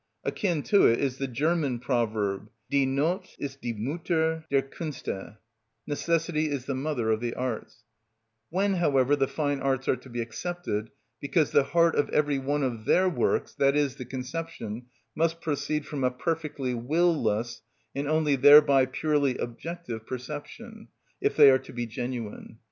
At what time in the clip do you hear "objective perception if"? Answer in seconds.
19.37-21.35